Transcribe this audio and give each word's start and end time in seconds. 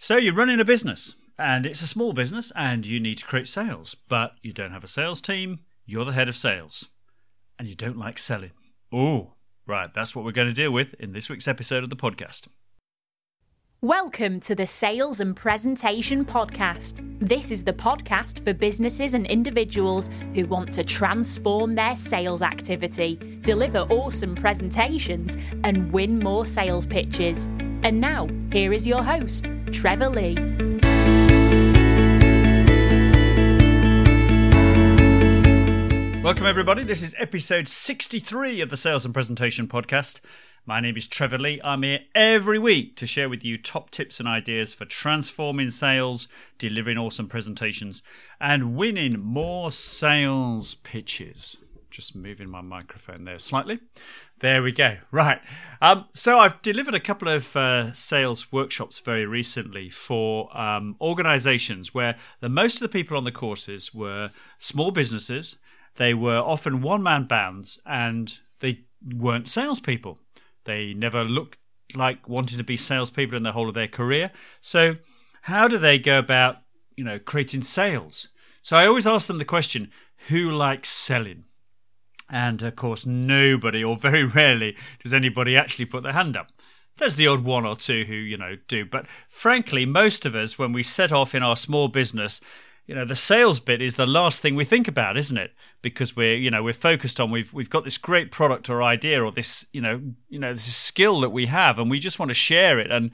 So 0.00 0.16
you're 0.16 0.32
running 0.32 0.60
a 0.60 0.64
business, 0.64 1.16
and 1.36 1.66
it's 1.66 1.82
a 1.82 1.86
small 1.88 2.12
business, 2.12 2.52
and 2.54 2.86
you 2.86 3.00
need 3.00 3.18
to 3.18 3.26
create 3.26 3.48
sales, 3.48 3.96
but 3.96 4.34
you 4.42 4.52
don't 4.52 4.70
have 4.70 4.84
a 4.84 4.88
sales 4.88 5.20
team. 5.20 5.58
You're 5.86 6.04
the 6.04 6.12
head 6.12 6.28
of 6.28 6.36
sales, 6.36 6.90
and 7.58 7.66
you 7.66 7.74
don't 7.74 7.98
like 7.98 8.16
selling. 8.16 8.52
Oh, 8.92 9.32
right. 9.66 9.92
That's 9.92 10.14
what 10.14 10.24
we're 10.24 10.30
going 10.30 10.46
to 10.46 10.54
deal 10.54 10.70
with 10.70 10.94
in 11.00 11.14
this 11.14 11.28
week's 11.28 11.48
episode 11.48 11.82
of 11.82 11.90
the 11.90 11.96
podcast. 11.96 12.46
Welcome 13.80 14.38
to 14.40 14.54
the 14.54 14.68
Sales 14.68 15.18
and 15.18 15.34
Presentation 15.34 16.24
Podcast. 16.24 17.04
This 17.18 17.50
is 17.50 17.64
the 17.64 17.72
podcast 17.72 18.44
for 18.44 18.52
businesses 18.52 19.14
and 19.14 19.26
individuals 19.26 20.10
who 20.32 20.46
want 20.46 20.72
to 20.74 20.84
transform 20.84 21.74
their 21.74 21.96
sales 21.96 22.42
activity, 22.42 23.18
deliver 23.42 23.80
awesome 23.90 24.36
presentations, 24.36 25.36
and 25.64 25.92
win 25.92 26.20
more 26.20 26.46
sales 26.46 26.86
pitches. 26.86 27.46
And 27.82 28.00
now, 28.00 28.28
here 28.52 28.72
is 28.72 28.86
your 28.86 29.02
host, 29.02 29.46
Trevor 29.78 30.08
Lee. 30.08 30.34
Welcome, 36.20 36.46
everybody. 36.46 36.82
This 36.82 37.04
is 37.04 37.14
episode 37.16 37.68
63 37.68 38.60
of 38.60 38.70
the 38.70 38.76
Sales 38.76 39.04
and 39.04 39.14
Presentation 39.14 39.68
Podcast. 39.68 40.18
My 40.66 40.80
name 40.80 40.96
is 40.96 41.06
Trevor 41.06 41.38
Lee. 41.38 41.60
I'm 41.62 41.84
here 41.84 42.00
every 42.12 42.58
week 42.58 42.96
to 42.96 43.06
share 43.06 43.28
with 43.28 43.44
you 43.44 43.56
top 43.56 43.90
tips 43.90 44.18
and 44.18 44.28
ideas 44.28 44.74
for 44.74 44.84
transforming 44.84 45.70
sales, 45.70 46.26
delivering 46.58 46.98
awesome 46.98 47.28
presentations, 47.28 48.02
and 48.40 48.74
winning 48.74 49.20
more 49.20 49.70
sales 49.70 50.74
pitches. 50.74 51.56
Just 51.90 52.14
moving 52.14 52.48
my 52.48 52.60
microphone 52.60 53.24
there 53.24 53.38
slightly. 53.38 53.80
There 54.40 54.62
we 54.62 54.72
go. 54.72 54.98
Right. 55.10 55.40
Um, 55.80 56.04
so 56.12 56.38
I've 56.38 56.60
delivered 56.62 56.94
a 56.94 57.00
couple 57.00 57.28
of 57.28 57.56
uh, 57.56 57.92
sales 57.92 58.52
workshops 58.52 58.98
very 58.98 59.26
recently 59.26 59.88
for 59.88 60.56
um, 60.58 60.96
organizations 61.00 61.94
where 61.94 62.16
the 62.40 62.48
most 62.48 62.76
of 62.76 62.80
the 62.80 62.88
people 62.88 63.16
on 63.16 63.24
the 63.24 63.32
courses 63.32 63.94
were 63.94 64.30
small 64.58 64.90
businesses. 64.90 65.56
They 65.96 66.14
were 66.14 66.38
often 66.38 66.82
one 66.82 67.02
man 67.02 67.24
bands 67.24 67.80
and 67.86 68.38
they 68.60 68.84
weren't 69.14 69.48
salespeople. 69.48 70.18
They 70.64 70.92
never 70.94 71.24
looked 71.24 71.58
like 71.94 72.28
wanting 72.28 72.58
to 72.58 72.64
be 72.64 72.76
salespeople 72.76 73.36
in 73.36 73.42
the 73.42 73.52
whole 73.52 73.68
of 73.68 73.74
their 73.74 73.88
career. 73.88 74.30
So, 74.60 74.96
how 75.42 75.68
do 75.68 75.78
they 75.78 75.98
go 75.98 76.18
about, 76.18 76.58
you 76.96 77.04
know, 77.04 77.18
creating 77.18 77.62
sales? 77.62 78.28
So 78.62 78.76
I 78.76 78.86
always 78.86 79.06
ask 79.06 79.26
them 79.26 79.38
the 79.38 79.46
question, 79.46 79.90
who 80.28 80.50
likes 80.50 80.90
selling? 80.90 81.44
And 82.30 82.62
of 82.62 82.76
course, 82.76 83.06
nobody, 83.06 83.82
or 83.82 83.96
very 83.96 84.24
rarely, 84.38 84.76
does 85.02 85.14
anybody 85.14 85.56
actually 85.56 85.86
put 85.86 86.02
their 86.02 86.12
hand 86.12 86.36
up. 86.36 86.52
There's 86.96 87.14
the 87.14 87.28
odd 87.28 87.44
one 87.44 87.64
or 87.64 87.76
two 87.76 88.04
who, 88.04 88.14
you 88.14 88.36
know, 88.36 88.56
do. 88.66 88.84
But 88.84 89.06
frankly, 89.28 89.86
most 89.86 90.26
of 90.26 90.34
us, 90.34 90.58
when 90.58 90.72
we 90.72 90.82
set 90.82 91.12
off 91.12 91.34
in 91.34 91.42
our 91.42 91.56
small 91.56 91.88
business, 91.88 92.40
you 92.88 92.94
know 92.94 93.04
the 93.04 93.14
sales 93.14 93.60
bit 93.60 93.80
is 93.80 93.94
the 93.94 94.06
last 94.06 94.40
thing 94.40 94.56
we 94.56 94.64
think 94.64 94.88
about 94.88 95.16
isn't 95.16 95.36
it 95.36 95.52
because 95.82 96.16
we're 96.16 96.34
you 96.34 96.50
know 96.50 96.62
we're 96.62 96.72
focused 96.72 97.20
on 97.20 97.30
we've 97.30 97.52
we've 97.52 97.70
got 97.70 97.84
this 97.84 97.98
great 97.98 98.32
product 98.32 98.68
or 98.68 98.82
idea 98.82 99.22
or 99.22 99.30
this 99.30 99.66
you 99.72 99.80
know 99.80 100.00
you 100.28 100.38
know 100.38 100.54
this 100.54 100.74
skill 100.74 101.20
that 101.20 101.30
we 101.30 101.46
have 101.46 101.78
and 101.78 101.90
we 101.90 102.00
just 102.00 102.18
want 102.18 102.30
to 102.30 102.34
share 102.34 102.78
it 102.78 102.90
and 102.90 103.12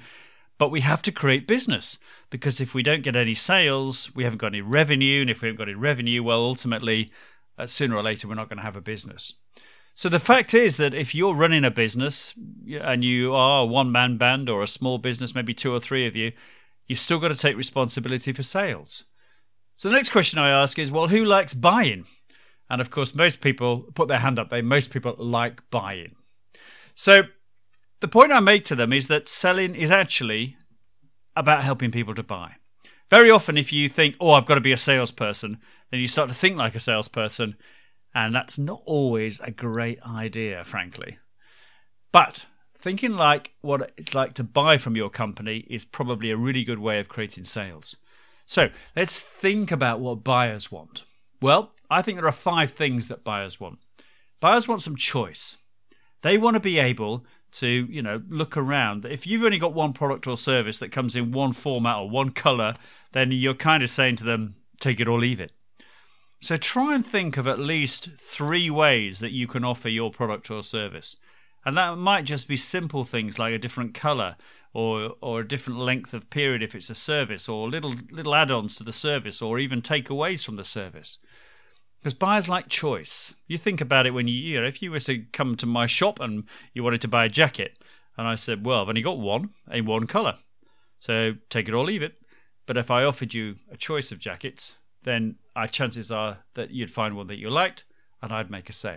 but 0.57 0.71
we 0.71 0.81
have 0.81 1.03
to 1.03 1.11
create 1.11 1.49
business 1.49 1.99
because 2.31 2.61
if 2.61 2.73
we 2.73 2.85
don't 2.85 3.03
get 3.03 3.17
any 3.17 3.35
sales 3.35 4.15
we 4.15 4.23
haven't 4.23 4.39
got 4.39 4.47
any 4.47 4.61
revenue 4.61 5.21
and 5.21 5.29
if 5.29 5.43
we 5.43 5.49
haven't 5.49 5.59
got 5.59 5.69
any 5.69 5.75
revenue 5.77 6.23
well 6.23 6.41
ultimately 6.41 7.11
uh, 7.59 7.67
sooner 7.67 7.97
or 7.97 8.03
later 8.03 8.29
we're 8.29 8.35
not 8.35 8.49
going 8.49 8.59
to 8.59 8.65
have 8.65 8.77
a 8.77 8.81
business 8.81 9.35
so 9.95 10.09
the 10.09 10.19
fact 10.19 10.55
is 10.55 10.77
that 10.77 10.95
if 10.95 11.15
you're 11.15 11.35
running 11.35 11.65
a 11.65 11.71
business 11.71 12.35
and 12.81 13.05
you 13.05 13.35
are 13.35 13.63
a 13.63 13.67
one 13.67 13.93
man 13.93 14.17
band 14.17 14.49
or 14.49 14.63
a 14.63 14.67
small 14.67 14.99
business 14.99 15.35
maybe 15.35 15.55
two 15.55 15.73
or 15.73 15.81
three 15.81 16.07
of 16.07 16.17
you 16.17 16.33
you've 16.87 16.99
still 16.99 17.19
got 17.19 17.29
to 17.29 17.37
take 17.37 17.57
responsibility 17.57 18.33
for 18.33 18.43
sales 18.43 19.05
so 19.77 19.89
the 19.89 19.97
next 19.97 20.11
question 20.11 20.39
I 20.39 20.51
ask 20.51 20.79
is, 20.79 20.91
well, 20.91 21.09
who 21.09 21.25
likes 21.25 21.55
buying? 21.55 22.07
And 22.71 22.81
of 22.81 22.91
course, 22.91 23.15
most 23.15 23.41
people 23.41 23.81
put 23.95 24.09
their 24.09 24.21
hand 24.21 24.39
up. 24.39 24.49
They 24.49 24.63
most 24.63 24.91
people 24.91 25.15
like 25.19 25.63
buying. 25.71 26.15
So 26.95 27.23
the 28.01 28.09
point 28.09 28.33
I 28.33 28.41
make 28.41 28.65
to 28.67 28.75
them 28.75 28.93
is 28.93 29.09
that 29.09 29.29
selling 29.29 29.75
is 29.75 29.91
actually 29.91 30.57
about 31.37 31.65
helping 31.65 31.91
people 31.91 32.15
to 32.15 32.23
buy. 32.23 32.55
Very 33.11 33.31
often, 33.31 33.59
if 33.59 33.73
you 33.73 33.89
think, 33.89 34.15
oh, 34.21 34.33
I've 34.33 34.47
got 34.47 34.55
to 34.55 34.61
be 34.61 34.73
a 34.73 34.77
salesperson, 34.77 35.59
then 35.95 36.01
you 36.01 36.09
start 36.09 36.29
to 36.29 36.35
think 36.35 36.57
like 36.57 36.75
a 36.75 36.81
salesperson, 36.81 37.57
and 38.17 38.35
that's 38.35 38.59
not 38.59 38.83
always 38.85 39.39
a 39.39 39.53
great 39.53 40.03
idea, 40.03 40.65
frankly. 40.65 41.19
But 42.11 42.47
thinking 42.77 43.13
like 43.13 43.53
what 43.61 43.93
it's 43.97 44.13
like 44.13 44.35
to 44.35 44.43
buy 44.43 44.77
from 44.77 44.97
your 44.97 45.09
company 45.09 45.59
is 45.71 45.85
probably 45.85 46.33
a 46.33 46.37
really 46.37 46.65
good 46.65 46.81
way 46.81 46.99
of 46.99 47.09
creating 47.09 47.45
sales. 47.45 47.95
So 48.45 48.71
let's 48.97 49.21
think 49.21 49.71
about 49.71 50.01
what 50.01 50.25
buyers 50.25 50.73
want. 50.73 51.05
Well, 51.41 51.71
I 51.89 52.03
think 52.03 52.19
there 52.19 52.27
are 52.27 52.33
five 52.33 52.73
things 52.73 53.07
that 53.07 53.23
buyers 53.23 53.61
want. 53.61 53.79
Buyers 54.41 54.67
want 54.67 54.83
some 54.83 54.97
choice. 54.97 55.59
They 56.23 56.39
want 56.39 56.55
to 56.55 56.61
be 56.61 56.81
able 56.81 57.25
to, 57.53 57.69
you 57.69 58.03
know, 58.03 58.21
look 58.29 58.57
around. 58.57 59.05
If 59.05 59.29
you've 59.29 59.45
only 59.45 59.61
got 59.61 59.75
one 59.75 59.93
product 59.93 60.27
or 60.27 60.37
service 60.37 60.81
that 60.81 60.91
comes 60.91 61.15
in 61.15 61.31
one 61.31 61.53
format 61.53 61.99
or 61.99 62.11
one 62.11 62.31
color, 62.31 62.75
then 63.13 63.31
you're 63.31 63.55
kind 63.55 63.85
of 63.85 63.91
saying 63.91 64.17
to 64.17 64.25
them, 64.25 64.57
take 64.81 65.01
it 65.01 65.09
or 65.09 65.19
leave 65.19 65.41
it. 65.41 65.53
So 66.45 66.57
try 66.57 66.95
and 66.95 67.07
think 67.07 67.39
of 67.39 67.49
at 67.49 67.59
least 67.59 68.11
three 68.19 68.69
ways 68.69 69.21
that 69.21 69.33
you 69.33 69.47
can 69.47 69.65
offer 69.65 69.89
your 69.89 70.11
product 70.11 70.51
or 70.51 70.63
service. 70.63 71.17
And 71.65 71.75
that 71.79 71.97
might 71.97 72.27
just 72.27 72.47
be 72.49 72.59
simple 72.59 73.03
things 73.03 73.39
like 73.39 73.55
a 73.55 73.59
different 73.59 73.95
color 73.95 74.37
or 74.75 75.15
or 75.23 75.41
a 75.41 75.49
different 75.49 75.79
length 75.79 76.13
of 76.13 76.29
period 76.29 76.63
if 76.63 76.75
it's 76.75 76.91
a 76.91 76.95
service, 76.95 77.49
or 77.49 77.71
little 77.71 77.95
little 78.11 78.35
add-ons 78.35 78.77
to 78.77 78.85
the 78.85 78.93
service, 78.93 79.41
or 79.41 79.59
even 79.59 79.81
takeaways 79.81 80.45
from 80.45 80.57
the 80.57 80.65
service. 80.65 81.17
Because 82.01 82.13
buyers 82.13 82.47
like 82.47 82.69
choice. 82.69 83.35
You 83.47 83.57
think 83.57 83.81
about 83.81 84.05
it 84.05 84.11
when 84.11 84.29
you, 84.29 84.35
you 84.35 84.61
know, 84.61 84.67
if 84.67 84.83
you 84.83 84.91
were 84.91 85.01
to 85.01 85.25
come 85.33 85.57
to 85.57 85.67
my 85.67 85.87
shop 85.87 86.21
and 86.21 86.45
you 86.75 86.85
wanted 86.85 87.01
to 87.01 87.09
buy 87.09 87.25
a 87.25 87.31
jacket, 87.31 87.79
and 88.19 88.29
I 88.29 88.35
said, 88.35 88.67
well, 88.67 88.83
I've 88.83 88.89
only 88.91 89.01
got 89.01 89.19
one, 89.19 89.55
a 89.73 89.81
one 89.81 90.07
color, 90.07 90.37
so 90.99 91.37
take 91.49 91.69
it 91.69 91.75
or 91.75 91.87
leave 91.87 92.03
it. 92.03 92.17
But 92.67 92.77
if 92.77 92.91
I 92.91 93.05
offered 93.05 93.33
you 93.33 93.57
a 93.73 93.79
choice 93.79 94.13
of 94.13 94.19
jackets, 94.19 94.75
then 95.05 95.37
our 95.55 95.69
chances 95.69 96.11
are 96.11 96.39
that 96.55 96.71
you'd 96.71 96.91
find 96.91 97.17
one 97.17 97.29
that 97.29 97.39
you 97.39 97.51
liked, 97.51 97.85
and 98.21 98.33
I'd 98.33 98.51
make 98.51 98.69
a 98.69 98.73
sale. 98.73 98.97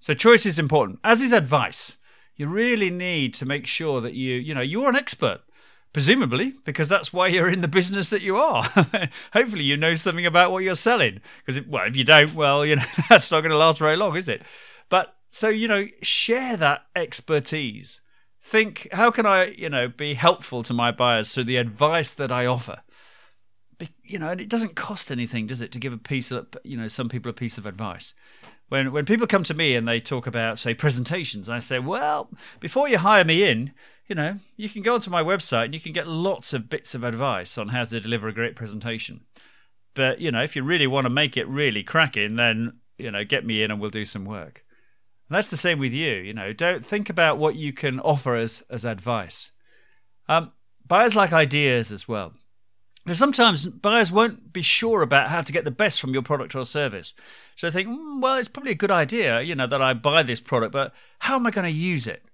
So 0.00 0.14
choice 0.14 0.46
is 0.46 0.58
important, 0.58 0.98
as 1.04 1.20
is 1.20 1.32
advice 1.32 1.96
you 2.40 2.46
really 2.46 2.88
need 2.88 3.34
to 3.34 3.44
make 3.44 3.66
sure 3.66 4.00
that 4.00 4.14
you, 4.14 4.36
you 4.36 4.54
know, 4.54 4.62
you're 4.62 4.88
an 4.88 4.96
expert, 4.96 5.42
presumably, 5.92 6.54
because 6.64 6.88
that's 6.88 7.12
why 7.12 7.26
you're 7.26 7.50
in 7.50 7.60
the 7.60 7.68
business 7.68 8.08
that 8.08 8.22
you 8.22 8.38
are. 8.38 8.62
Hopefully, 9.34 9.64
you 9.64 9.76
know 9.76 9.94
something 9.94 10.24
about 10.24 10.50
what 10.50 10.64
you're 10.64 10.74
selling. 10.74 11.20
Because, 11.44 11.62
well, 11.66 11.86
if 11.86 11.96
you 11.96 12.04
don't, 12.04 12.32
well, 12.32 12.64
you 12.64 12.76
know, 12.76 12.84
that's 13.10 13.30
not 13.30 13.42
going 13.42 13.50
to 13.50 13.58
last 13.58 13.78
very 13.78 13.94
long, 13.94 14.16
is 14.16 14.26
it? 14.26 14.40
But 14.88 15.14
so, 15.28 15.50
you 15.50 15.68
know, 15.68 15.86
share 16.00 16.56
that 16.56 16.86
expertise. 16.96 18.00
Think, 18.40 18.88
how 18.92 19.10
can 19.10 19.26
I, 19.26 19.48
you 19.48 19.68
know, 19.68 19.88
be 19.88 20.14
helpful 20.14 20.62
to 20.62 20.72
my 20.72 20.90
buyers 20.92 21.34
through 21.34 21.44
the 21.44 21.56
advice 21.56 22.14
that 22.14 22.32
I 22.32 22.46
offer? 22.46 22.80
You 24.10 24.18
know, 24.18 24.30
and 24.30 24.40
it 24.40 24.48
doesn't 24.48 24.76
cost 24.76 25.10
anything, 25.10 25.46
does 25.46 25.62
it, 25.62 25.72
to 25.72 25.78
give 25.78 25.92
a 25.92 25.98
piece 25.98 26.30
of, 26.30 26.48
you 26.64 26.76
know, 26.76 26.88
some 26.88 27.08
people 27.08 27.30
a 27.30 27.34
piece 27.34 27.58
of 27.58 27.66
advice 27.66 28.14
when 28.70 28.92
when 28.92 29.04
people 29.04 29.26
come 29.26 29.44
to 29.44 29.54
me 29.54 29.74
and 29.74 29.86
they 29.86 30.00
talk 30.00 30.26
about 30.26 30.58
say 30.58 30.72
presentations, 30.72 31.48
I 31.48 31.58
say, 31.58 31.78
well, 31.78 32.30
before 32.60 32.88
you 32.88 32.98
hire 32.98 33.24
me 33.24 33.42
in, 33.42 33.72
you 34.06 34.14
know, 34.14 34.36
you 34.56 34.68
can 34.68 34.82
go 34.82 34.94
onto 34.94 35.10
my 35.10 35.22
website 35.22 35.66
and 35.66 35.74
you 35.74 35.80
can 35.80 35.92
get 35.92 36.08
lots 36.08 36.52
of 36.52 36.70
bits 36.70 36.94
of 36.94 37.04
advice 37.04 37.58
on 37.58 37.68
how 37.68 37.84
to 37.84 38.00
deliver 38.00 38.28
a 38.28 38.32
great 38.32 38.56
presentation. 38.56 39.22
But 39.94 40.20
you 40.20 40.30
know, 40.30 40.42
if 40.42 40.54
you 40.56 40.62
really 40.62 40.86
want 40.86 41.04
to 41.04 41.10
make 41.10 41.36
it 41.36 41.48
really 41.48 41.82
cracking, 41.82 42.36
then 42.36 42.78
you 42.96 43.10
know, 43.10 43.24
get 43.24 43.44
me 43.44 43.62
in 43.62 43.72
and 43.72 43.80
we'll 43.80 43.90
do 43.90 44.04
some 44.04 44.24
work. 44.24 44.64
And 45.28 45.36
that's 45.36 45.50
the 45.50 45.56
same 45.56 45.80
with 45.80 45.92
you. 45.92 46.12
You 46.12 46.32
know, 46.32 46.52
don't 46.52 46.84
think 46.84 47.10
about 47.10 47.38
what 47.38 47.56
you 47.56 47.72
can 47.72 47.98
offer 47.98 48.36
as 48.36 48.62
as 48.70 48.84
advice. 48.84 49.50
Um, 50.28 50.52
buyers 50.86 51.16
like 51.16 51.32
ideas 51.32 51.90
as 51.90 52.06
well. 52.06 52.34
Sometimes 53.12 53.66
buyers 53.66 54.12
won't 54.12 54.52
be 54.52 54.62
sure 54.62 55.02
about 55.02 55.30
how 55.30 55.40
to 55.40 55.52
get 55.52 55.64
the 55.64 55.70
best 55.70 56.00
from 56.00 56.12
your 56.12 56.22
product 56.22 56.54
or 56.54 56.64
service. 56.64 57.14
So 57.56 57.68
they 57.68 57.72
think, 57.72 57.88
mm, 57.88 58.20
well, 58.20 58.36
it's 58.36 58.48
probably 58.48 58.72
a 58.72 58.76
good 58.76 58.90
idea, 58.90 59.40
you 59.40 59.54
know, 59.54 59.66
that 59.66 59.80
I 59.80 59.94
buy 59.94 60.22
this 60.22 60.40
product, 60.40 60.72
but 60.72 60.92
how 61.20 61.36
am 61.36 61.46
I 61.46 61.50
going 61.50 61.64
to 61.64 61.78
use 61.78 62.06
it? 62.06 62.24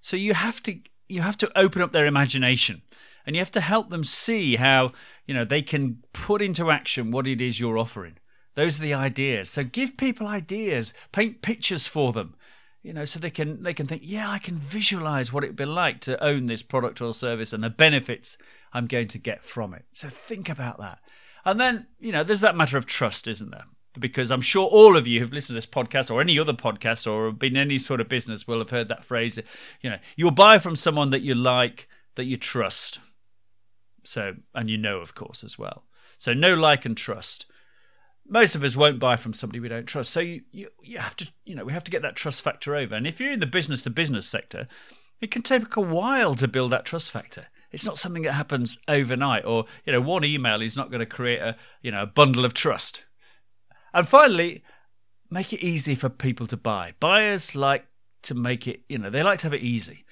So 0.00 0.16
you 0.16 0.34
have 0.34 0.62
to 0.64 0.78
you 1.08 1.22
have 1.22 1.36
to 1.38 1.58
open 1.58 1.82
up 1.82 1.92
their 1.92 2.06
imagination 2.06 2.82
and 3.24 3.36
you 3.36 3.40
have 3.40 3.50
to 3.52 3.60
help 3.60 3.90
them 3.90 4.02
see 4.04 4.56
how, 4.56 4.92
you 5.26 5.34
know, 5.34 5.44
they 5.44 5.62
can 5.62 6.02
put 6.12 6.42
into 6.42 6.70
action 6.70 7.12
what 7.12 7.26
it 7.26 7.40
is 7.40 7.60
you're 7.60 7.78
offering. 7.78 8.16
Those 8.54 8.78
are 8.78 8.82
the 8.82 8.94
ideas. 8.94 9.50
So 9.50 9.62
give 9.62 9.96
people 9.96 10.26
ideas, 10.26 10.92
paint 11.12 11.42
pictures 11.42 11.86
for 11.86 12.12
them 12.12 12.34
you 12.86 12.92
know 12.92 13.04
so 13.04 13.18
they 13.18 13.30
can 13.30 13.62
they 13.62 13.74
can 13.74 13.86
think 13.86 14.02
yeah 14.04 14.30
i 14.30 14.38
can 14.38 14.56
visualize 14.56 15.32
what 15.32 15.42
it'd 15.42 15.56
be 15.56 15.64
like 15.64 16.00
to 16.00 16.22
own 16.22 16.46
this 16.46 16.62
product 16.62 17.00
or 17.00 17.12
service 17.12 17.52
and 17.52 17.64
the 17.64 17.70
benefits 17.70 18.38
i'm 18.72 18.86
going 18.86 19.08
to 19.08 19.18
get 19.18 19.42
from 19.42 19.74
it 19.74 19.84
so 19.92 20.08
think 20.08 20.48
about 20.48 20.78
that 20.78 21.00
and 21.44 21.58
then 21.58 21.86
you 21.98 22.12
know 22.12 22.22
there's 22.22 22.40
that 22.40 22.56
matter 22.56 22.78
of 22.78 22.86
trust 22.86 23.26
isn't 23.26 23.50
there 23.50 23.64
because 23.98 24.30
i'm 24.30 24.40
sure 24.40 24.66
all 24.66 24.96
of 24.96 25.06
you 25.06 25.18
who've 25.18 25.32
listened 25.32 25.54
to 25.54 25.58
this 25.58 25.66
podcast 25.66 26.10
or 26.10 26.20
any 26.20 26.38
other 26.38 26.52
podcast 26.52 27.10
or 27.10 27.32
been 27.32 27.56
in 27.56 27.62
any 27.62 27.78
sort 27.78 28.00
of 28.00 28.08
business 28.08 28.46
will 28.46 28.58
have 28.58 28.70
heard 28.70 28.88
that 28.88 29.04
phrase 29.04 29.38
you 29.80 29.90
know 29.90 29.98
you'll 30.16 30.30
buy 30.30 30.58
from 30.58 30.76
someone 30.76 31.10
that 31.10 31.22
you 31.22 31.34
like 31.34 31.88
that 32.14 32.24
you 32.24 32.36
trust 32.36 33.00
So, 34.06 34.34
and 34.54 34.70
you 34.70 34.78
know, 34.78 34.98
of 34.98 35.14
course, 35.14 35.42
as 35.42 35.58
well. 35.58 35.84
So, 36.18 36.32
know 36.32 36.54
like, 36.54 36.84
and 36.84 36.96
trust. 36.96 37.46
Most 38.28 38.54
of 38.54 38.64
us 38.64 38.76
won't 38.76 38.98
buy 38.98 39.16
from 39.16 39.32
somebody 39.32 39.60
we 39.60 39.68
don't 39.68 39.86
trust. 39.86 40.10
So, 40.10 40.20
you, 40.20 40.42
you, 40.50 40.68
you 40.82 40.98
have 40.98 41.16
to, 41.16 41.30
you 41.44 41.54
know, 41.54 41.64
we 41.64 41.72
have 41.72 41.84
to 41.84 41.90
get 41.90 42.02
that 42.02 42.16
trust 42.16 42.42
factor 42.42 42.74
over. 42.74 42.94
And 42.94 43.06
if 43.06 43.20
you're 43.20 43.32
in 43.32 43.40
the 43.40 43.46
business 43.46 43.82
to 43.82 43.90
business 43.90 44.26
sector, 44.26 44.66
it 45.20 45.30
can 45.30 45.42
take 45.42 45.76
a 45.76 45.80
while 45.80 46.34
to 46.34 46.48
build 46.48 46.72
that 46.72 46.84
trust 46.84 47.10
factor. 47.10 47.46
It's 47.72 47.86
not 47.86 47.98
something 47.98 48.22
that 48.22 48.32
happens 48.32 48.78
overnight, 48.88 49.44
or 49.44 49.66
you 49.84 49.92
know, 49.92 50.00
one 50.00 50.24
email 50.24 50.62
is 50.62 50.76
not 50.76 50.90
going 50.90 51.00
to 51.00 51.06
create 51.06 51.40
a 51.40 51.56
you 51.82 51.90
know 51.90 52.02
a 52.02 52.06
bundle 52.06 52.44
of 52.44 52.54
trust. 52.54 53.04
And 53.92 54.08
finally, 54.08 54.62
make 55.30 55.52
it 55.52 55.64
easy 55.64 55.94
for 55.94 56.08
people 56.08 56.46
to 56.48 56.56
buy. 56.56 56.94
Buyers 57.00 57.54
like 57.54 57.86
to 58.22 58.34
make 58.34 58.66
it, 58.66 58.82
you 58.88 58.98
know, 58.98 59.10
they 59.10 59.22
like 59.22 59.40
to 59.40 59.46
have 59.46 59.54
it 59.54 59.62
easy. 59.62 60.04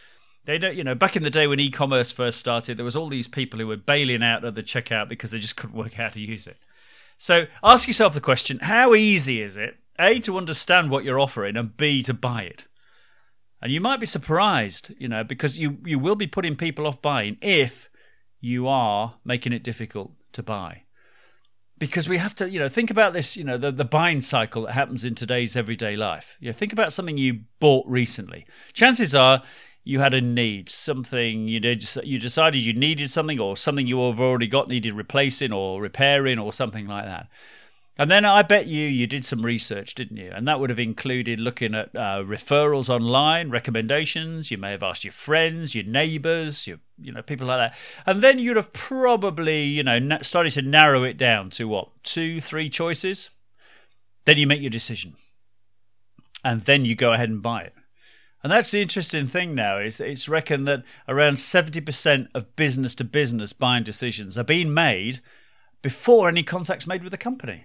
They 0.47 0.59
don't, 0.59 0.77
you 0.77 0.85
know, 0.85 0.95
back 0.95 1.17
in 1.17 1.23
the 1.23 1.31
day 1.31 1.47
when 1.47 1.61
e-commerce 1.61 2.13
first 2.13 2.39
started, 2.39 2.77
there 2.77 2.85
was 2.85 2.97
all 2.97 3.09
these 3.09 3.29
people 3.29 3.59
who 3.59 3.67
were 3.67 3.77
bailing 3.77 4.23
out 4.23 4.45
of 4.45 4.55
the 4.55 4.63
checkout 4.63 5.09
because 5.09 5.31
they 5.31 5.39
just 5.39 5.57
couldn't 5.57 5.77
work 5.77 5.99
out 5.99 6.05
how 6.05 6.09
to 6.11 6.21
use 6.21 6.47
it. 6.47 6.59
So 7.19 7.47
ask 7.63 7.87
yourself 7.87 8.15
the 8.15 8.21
question: 8.21 8.59
How 8.61 8.95
easy 8.95 9.41
is 9.41 9.57
it, 9.57 9.77
a, 9.99 10.21
to 10.21 10.39
understand 10.39 10.91
what 10.91 11.05
you're 11.05 11.21
offering, 11.21 11.57
and 11.57 11.77
b, 11.77 12.03
to 12.03 12.15
buy 12.15 12.43
it? 12.43 12.65
And 13.63 13.73
you 13.73 13.81
might 13.81 14.01
be 14.01 14.07
surprised, 14.07 14.93
you 14.99 15.09
know, 15.09 15.25
because 15.25 15.59
you 15.59 15.79
you 15.85 15.99
will 15.99 16.17
be 16.17 16.27
putting 16.27 16.57
people 16.57 16.87
off 16.87 17.01
buying 17.01 17.39
if 17.41 17.89
you 18.41 18.69
are 18.69 19.15
making 19.25 19.53
it 19.53 19.65
difficult 19.65 20.13
to 20.33 20.43
buy 20.43 20.85
because 21.79 22.09
we 22.09 22.19
have 22.19 22.35
to, 22.37 22.49
you 22.49 22.59
know, 22.59 22.69
think 22.69 22.91
about 22.91 23.13
this, 23.13 23.37
you 23.37 23.45
know, 23.45 23.59
the, 23.59 23.73
the 23.73 23.85
buying 23.85 24.21
cycle 24.21 24.63
that 24.63 24.73
happens 24.73 25.05
in 25.05 25.15
today's 25.15 25.57
everyday 25.57 25.97
life. 25.97 26.37
You 26.41 26.49
know, 26.49 26.53
think 26.53 26.73
about 26.73 26.93
something 26.93 27.19
you 27.19 27.41
bought 27.61 27.87
recently. 27.87 28.47
Chances 28.73 29.15
are 29.15 29.43
you 29.85 30.01
had 30.01 30.15
a 30.15 30.21
need, 30.21 30.71
something 30.71 31.47
you 31.47 31.61
did, 31.61 31.85
you 32.05 32.19
decided 32.19 32.65
you 32.65 32.73
needed 32.73 33.11
something, 33.11 33.39
or 33.39 33.57
something 33.57 33.87
you 33.87 34.01
have 34.07 34.19
already 34.19 34.47
got 34.47 34.69
needed 34.69 34.95
replacing 34.95 35.53
or 35.53 35.81
repairing, 35.81 36.39
or 36.39 36.53
something 36.53 36.87
like 36.87 37.05
that. 37.05 37.29
And 37.97 38.11
then 38.11 38.25
I 38.25 38.43
bet 38.43 38.67
you 38.67 38.87
you 38.87 39.07
did 39.07 39.25
some 39.25 39.45
research, 39.45 39.95
didn't 39.95 40.17
you? 40.17 40.33
And 40.35 40.49
that 40.49 40.59
would 40.59 40.71
have 40.71 40.81
included 40.81 41.39
looking 41.39 41.77
at 41.77 41.95
uh, 41.95 42.25
referrals 42.25 42.91
online, 42.91 43.51
recommendations. 43.51 44.51
You 44.51 44.59
may 44.59 44.73
have 44.73 44.83
asked 44.83 45.05
your 45.05 45.13
friends, 45.13 45.77
your 45.77 45.85
neighbours, 45.85 46.67
your 46.67 46.79
you 46.99 47.13
know 47.13 47.23
people 47.23 47.47
like 47.47 47.59
that. 47.71 47.79
And 48.05 48.21
then 48.21 48.39
you'd 48.41 48.57
have 48.57 48.73
probably 48.73 49.65
you 49.65 49.85
know 49.85 50.19
started 50.23 50.55
to 50.55 50.63
narrow 50.63 51.05
it 51.05 51.19
down 51.19 51.51
to 51.51 51.69
what 51.69 51.91
two, 52.03 52.41
three 52.41 52.69
choices. 52.69 53.31
Then 54.25 54.39
you 54.39 54.47
make 54.47 54.63
your 54.63 54.71
decision, 54.71 55.17
and 56.43 56.63
then 56.63 56.85
you 56.87 56.97
go 56.97 57.13
ahead 57.13 57.29
and 57.29 57.43
buy 57.43 57.63
it. 57.63 57.75
And 58.44 58.52
that's 58.52 58.70
the 58.70 58.82
interesting 58.82 59.26
thing 59.26 59.55
now 59.55 59.79
is 59.79 59.99
it's 59.99 60.29
reckoned 60.29 60.69
that 60.69 60.85
around 61.08 61.38
seventy 61.38 61.81
percent 61.81 62.29
of 62.35 62.55
business 62.56 62.94
to 62.96 63.05
business 63.05 63.55
buying 63.55 63.85
decisions 63.85 64.37
are 64.37 64.44
being 64.44 64.75
made 64.75 65.20
before 65.81 66.29
any 66.29 66.43
contact's 66.43 66.87
made 66.87 67.02
with 67.02 67.11
the 67.11 67.17
company. 67.17 67.64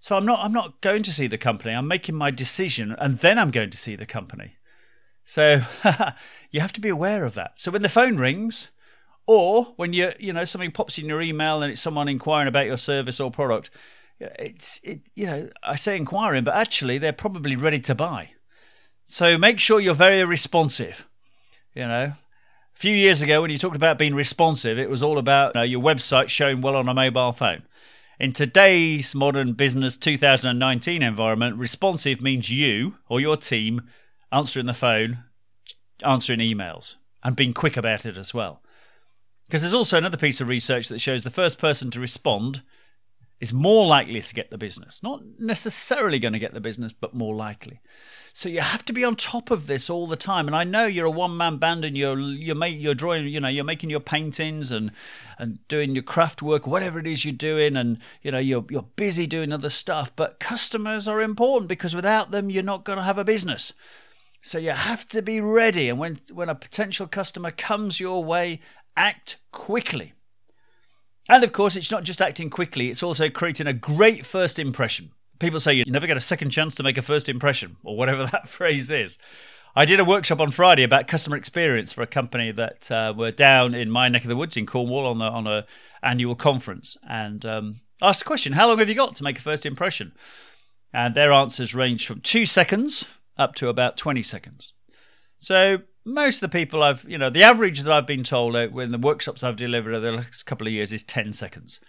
So 0.00 0.16
I'm 0.16 0.24
not 0.24 0.40
I'm 0.42 0.52
not 0.52 0.80
going 0.80 1.02
to 1.02 1.12
see 1.12 1.26
the 1.26 1.36
company. 1.36 1.74
I'm 1.74 1.86
making 1.86 2.14
my 2.14 2.30
decision 2.30 2.96
and 2.98 3.18
then 3.18 3.38
I'm 3.38 3.50
going 3.50 3.68
to 3.68 3.76
see 3.76 3.96
the 3.96 4.06
company. 4.06 4.56
So 5.26 5.60
you 6.50 6.60
have 6.60 6.72
to 6.72 6.80
be 6.80 6.88
aware 6.88 7.24
of 7.24 7.34
that. 7.34 7.52
So 7.56 7.70
when 7.70 7.82
the 7.82 7.90
phone 7.90 8.16
rings 8.16 8.70
or 9.26 9.74
when 9.76 9.92
you 9.92 10.12
you 10.18 10.32
know 10.32 10.46
something 10.46 10.72
pops 10.72 10.96
in 10.96 11.04
your 11.04 11.20
email 11.20 11.62
and 11.62 11.70
it's 11.70 11.82
someone 11.82 12.08
inquiring 12.08 12.48
about 12.48 12.64
your 12.64 12.78
service 12.78 13.20
or 13.20 13.30
product, 13.30 13.68
it's 14.18 14.80
it 14.82 15.02
you 15.14 15.26
know 15.26 15.50
I 15.62 15.76
say 15.76 15.98
inquiring 15.98 16.44
but 16.44 16.54
actually 16.54 16.96
they're 16.96 17.12
probably 17.12 17.56
ready 17.56 17.80
to 17.80 17.94
buy. 17.94 18.30
So 19.10 19.38
make 19.38 19.58
sure 19.58 19.80
you're 19.80 19.94
very 19.94 20.22
responsive. 20.22 21.06
You 21.74 21.88
know, 21.88 22.12
a 22.12 22.16
few 22.74 22.94
years 22.94 23.22
ago 23.22 23.40
when 23.40 23.50
you 23.50 23.56
talked 23.56 23.74
about 23.74 23.96
being 23.96 24.14
responsive, 24.14 24.78
it 24.78 24.90
was 24.90 25.02
all 25.02 25.16
about 25.16 25.54
you 25.54 25.60
know, 25.60 25.64
your 25.64 25.80
website 25.80 26.28
showing 26.28 26.60
well 26.60 26.76
on 26.76 26.90
a 26.90 26.94
mobile 26.94 27.32
phone. 27.32 27.62
In 28.20 28.34
today's 28.34 29.14
modern 29.14 29.54
business 29.54 29.96
2019 29.96 31.02
environment, 31.02 31.56
responsive 31.56 32.20
means 32.20 32.50
you 32.50 32.96
or 33.08 33.18
your 33.18 33.38
team 33.38 33.88
answering 34.30 34.66
the 34.66 34.74
phone, 34.74 35.24
answering 36.04 36.40
emails, 36.40 36.96
and 37.24 37.34
being 37.34 37.54
quick 37.54 37.78
about 37.78 38.04
it 38.04 38.18
as 38.18 38.34
well. 38.34 38.60
Because 39.46 39.62
there's 39.62 39.72
also 39.72 39.96
another 39.96 40.18
piece 40.18 40.42
of 40.42 40.48
research 40.48 40.88
that 40.88 41.00
shows 41.00 41.24
the 41.24 41.30
first 41.30 41.58
person 41.58 41.90
to 41.92 42.00
respond 42.00 42.60
is 43.40 43.52
more 43.52 43.86
likely 43.86 44.20
to 44.20 44.34
get 44.34 44.50
the 44.50 44.58
business. 44.58 45.02
Not 45.02 45.22
necessarily 45.38 46.18
going 46.18 46.32
to 46.32 46.38
get 46.38 46.54
the 46.54 46.60
business, 46.60 46.92
but 46.92 47.14
more 47.14 47.34
likely. 47.34 47.80
So 48.32 48.48
you 48.48 48.60
have 48.60 48.84
to 48.84 48.92
be 48.92 49.04
on 49.04 49.16
top 49.16 49.50
of 49.50 49.66
this 49.66 49.88
all 49.88 50.06
the 50.06 50.16
time. 50.16 50.46
And 50.46 50.56
I 50.56 50.64
know 50.64 50.86
you're 50.86 51.06
a 51.06 51.10
one 51.10 51.36
man 51.36 51.56
band 51.56 51.84
and 51.84 51.96
you're 51.96 52.18
you're 52.18 52.54
make, 52.54 52.80
you're 52.80 52.94
drawing, 52.94 53.26
you 53.26 53.40
know, 53.40 53.48
you're 53.48 53.64
making 53.64 53.90
your 53.90 54.00
paintings 54.00 54.70
and 54.70 54.92
and 55.38 55.58
doing 55.68 55.94
your 55.94 56.04
craft 56.04 56.42
work, 56.42 56.66
whatever 56.66 56.98
it 56.98 57.06
is 57.06 57.24
you're 57.24 57.32
doing, 57.32 57.76
and 57.76 57.98
you 58.22 58.30
know 58.30 58.38
you're 58.38 58.64
you're 58.70 58.86
busy 58.96 59.26
doing 59.26 59.52
other 59.52 59.68
stuff. 59.68 60.14
But 60.14 60.40
customers 60.40 61.08
are 61.08 61.20
important 61.20 61.68
because 61.68 61.94
without 61.94 62.30
them, 62.30 62.50
you're 62.50 62.62
not 62.62 62.84
going 62.84 62.98
to 62.98 63.04
have 63.04 63.18
a 63.18 63.24
business. 63.24 63.72
So 64.40 64.58
you 64.58 64.70
have 64.70 65.08
to 65.08 65.22
be 65.22 65.40
ready. 65.40 65.88
And 65.88 65.98
when 65.98 66.20
when 66.32 66.48
a 66.48 66.54
potential 66.54 67.06
customer 67.06 67.50
comes 67.50 68.00
your 68.00 68.22
way, 68.22 68.60
act 68.96 69.38
quickly. 69.52 70.12
And 71.28 71.44
of 71.44 71.52
course, 71.52 71.76
it's 71.76 71.90
not 71.90 72.04
just 72.04 72.22
acting 72.22 72.50
quickly; 72.50 72.88
it's 72.88 73.02
also 73.02 73.28
creating 73.28 73.66
a 73.66 73.72
great 73.72 74.24
first 74.26 74.58
impression 74.58 75.12
people 75.38 75.60
say 75.60 75.72
you 75.72 75.84
never 75.86 76.06
get 76.06 76.16
a 76.16 76.20
second 76.20 76.50
chance 76.50 76.74
to 76.76 76.82
make 76.82 76.98
a 76.98 77.02
first 77.02 77.28
impression, 77.28 77.76
or 77.84 77.96
whatever 77.96 78.26
that 78.32 78.48
phrase 78.48 78.90
is. 78.90 79.18
I 79.76 79.84
did 79.84 80.00
a 80.00 80.04
workshop 80.04 80.40
on 80.40 80.50
Friday 80.50 80.82
about 80.82 81.06
customer 81.06 81.36
experience 81.36 81.92
for 81.92 82.02
a 82.02 82.06
company 82.06 82.50
that 82.52 82.90
uh, 82.90 83.14
were 83.16 83.30
down 83.30 83.74
in 83.74 83.90
my 83.90 84.08
neck 84.08 84.24
of 84.24 84.28
the 84.28 84.36
woods 84.36 84.56
in 84.56 84.66
Cornwall 84.66 85.06
on 85.06 85.18
the 85.18 85.26
on 85.26 85.46
a 85.46 85.66
annual 86.02 86.34
conference, 86.34 86.96
and 87.08 87.44
um, 87.44 87.80
asked 88.02 88.20
the 88.20 88.24
question: 88.24 88.54
How 88.54 88.66
long 88.66 88.78
have 88.78 88.88
you 88.88 88.94
got 88.94 89.14
to 89.16 89.24
make 89.24 89.38
a 89.38 89.42
first 89.42 89.66
impression? 89.66 90.12
And 90.92 91.14
their 91.14 91.32
answers 91.32 91.74
range 91.74 92.06
from 92.06 92.22
two 92.22 92.46
seconds 92.46 93.04
up 93.36 93.54
to 93.56 93.68
about 93.68 93.96
twenty 93.96 94.22
seconds. 94.22 94.72
So 95.38 95.82
most 96.08 96.36
of 96.36 96.50
the 96.50 96.58
people 96.58 96.82
I've, 96.82 97.04
you 97.08 97.18
know, 97.18 97.30
the 97.30 97.42
average 97.42 97.80
that 97.80 97.92
I've 97.92 98.06
been 98.06 98.24
told 98.24 98.56
in 98.56 98.90
the 98.90 98.98
workshops 98.98 99.44
I've 99.44 99.56
delivered 99.56 99.94
over 99.94 100.10
the 100.10 100.12
last 100.12 100.44
couple 100.44 100.66
of 100.66 100.72
years 100.72 100.92
is 100.92 101.02
10 101.02 101.32
seconds. 101.32 101.80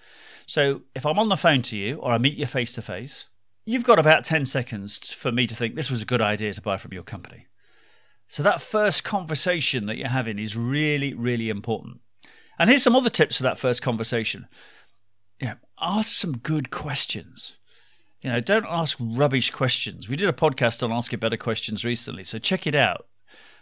So 0.46 0.82
if 0.96 1.06
I'm 1.06 1.20
on 1.20 1.30
the 1.30 1.38
phone 1.38 1.62
to 1.64 1.78
you 1.78 1.98
or 1.98 2.12
I 2.12 2.18
meet 2.18 2.38
you 2.38 2.46
face 2.46 2.74
to 2.74 2.82
face, 2.82 3.28
you've 3.66 3.84
got 3.84 4.00
about 4.00 4.26
10 4.26 4.46
seconds 4.46 5.14
for 5.14 5.32
me 5.32 5.48
to 5.48 5.56
think 5.56 5.76
this 5.76 5.92
was 5.92 6.02
a 6.02 6.06
good 6.06 6.22
idea 6.22 6.54
to 6.54 6.62
buy 6.62 6.78
from 6.78 6.94
your 6.94 7.04
company. 7.04 7.48
So 8.28 8.44
that 8.44 8.62
first 8.62 9.04
conversation 9.04 9.86
that 9.86 9.98
you're 9.98 10.10
having 10.10 10.38
is 10.38 10.56
really, 10.58 11.14
really 11.14 11.50
important. 11.50 12.02
And 12.58 12.70
here's 12.70 12.84
some 12.84 12.96
other 12.96 13.10
tips 13.10 13.38
for 13.38 13.44
that 13.44 13.58
first 13.58 13.82
conversation. 13.82 14.48
Yeah, 15.40 15.56
ask 15.80 16.16
some 16.16 16.38
good 16.38 16.70
questions. 16.72 17.56
You 18.22 18.32
know, 18.32 18.42
don't 18.42 18.66
ask 18.68 18.98
rubbish 19.00 19.50
questions. 19.50 20.10
We 20.10 20.18
did 20.18 20.28
a 20.28 20.34
podcast 20.34 20.84
on 20.84 20.92
asking 20.92 21.20
better 21.20 21.38
questions 21.38 21.86
recently, 21.86 22.24
so 22.24 22.38
check 22.38 22.68
it 22.68 22.76
out. 22.76 23.08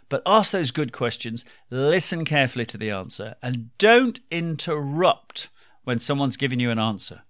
But 0.08 0.22
ask 0.24 0.52
those 0.52 0.70
good 0.70 0.92
questions, 0.92 1.44
listen 1.70 2.24
carefully 2.24 2.64
to 2.66 2.78
the 2.78 2.90
answer, 2.90 3.34
and 3.42 3.76
don't 3.78 4.20
interrupt 4.30 5.48
when 5.84 5.98
someone's 5.98 6.36
giving 6.36 6.60
you 6.60 6.70
an 6.70 6.78
answer. 6.78 7.22